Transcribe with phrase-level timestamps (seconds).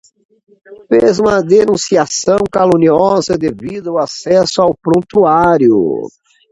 [0.87, 5.77] Fez uma denunciação caluniosa devido ao acesso ao prontuário